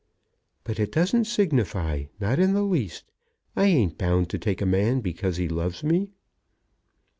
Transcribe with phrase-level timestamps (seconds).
[0.63, 3.03] "But it doesn't signify, not the least.
[3.55, 6.09] I ain't bound to take a man because he loves me."